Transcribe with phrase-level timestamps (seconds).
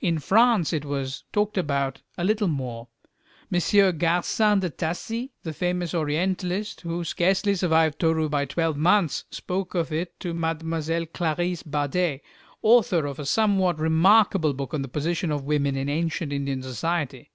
[0.00, 2.88] In France it was talked about a little more.
[3.52, 3.98] M.
[3.98, 9.92] Garcin de Tassy, the famous Orientalist, who scarcely survived Toru by twelve months, spoke of
[9.92, 10.56] it to Mlle.
[11.06, 12.18] Clarisse Bader,
[12.62, 17.30] author of a somewhat remarkable book on the position of women in ancient Indian society.